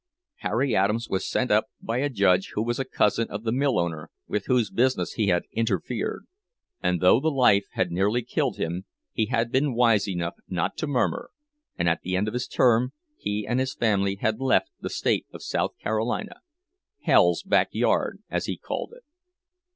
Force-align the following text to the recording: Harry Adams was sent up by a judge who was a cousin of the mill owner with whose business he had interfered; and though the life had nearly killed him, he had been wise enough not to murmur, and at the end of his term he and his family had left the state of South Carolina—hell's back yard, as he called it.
Harry 0.37 0.75
Adams 0.75 1.07
was 1.09 1.29
sent 1.29 1.51
up 1.51 1.67
by 1.79 1.99
a 1.99 2.09
judge 2.09 2.53
who 2.55 2.63
was 2.63 2.79
a 2.79 2.83
cousin 2.85 3.27
of 3.29 3.43
the 3.43 3.51
mill 3.51 3.77
owner 3.77 4.09
with 4.27 4.47
whose 4.47 4.71
business 4.71 5.13
he 5.13 5.27
had 5.27 5.43
interfered; 5.51 6.25
and 6.81 7.01
though 7.01 7.19
the 7.19 7.29
life 7.29 7.65
had 7.73 7.91
nearly 7.91 8.23
killed 8.23 8.57
him, 8.57 8.85
he 9.11 9.27
had 9.27 9.51
been 9.51 9.75
wise 9.75 10.09
enough 10.09 10.33
not 10.47 10.75
to 10.75 10.87
murmur, 10.87 11.29
and 11.77 11.87
at 11.87 12.01
the 12.01 12.15
end 12.15 12.27
of 12.27 12.33
his 12.33 12.47
term 12.47 12.93
he 13.15 13.45
and 13.47 13.59
his 13.59 13.75
family 13.75 14.15
had 14.15 14.39
left 14.39 14.71
the 14.79 14.89
state 14.89 15.27
of 15.31 15.43
South 15.43 15.77
Carolina—hell's 15.77 17.43
back 17.43 17.67
yard, 17.71 18.23
as 18.27 18.47
he 18.47 18.57
called 18.57 18.93
it. 18.95 19.03